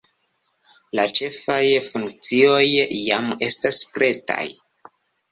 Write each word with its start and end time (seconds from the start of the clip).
La 0.99 1.03
ĉefaj 1.17 1.57
funkcioj 1.87 2.61
jam 3.01 3.27
estas 3.49 3.79
pretaj. 3.99 4.49